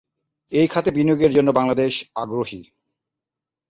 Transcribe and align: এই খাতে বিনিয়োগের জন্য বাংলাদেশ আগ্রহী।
এই 0.51 0.67
খাতে 0.67 0.89
বিনিয়োগের 0.91 1.31
জন্য 1.33 1.49
বাংলাদেশ 1.51 1.93
আগ্রহী। 2.15 2.61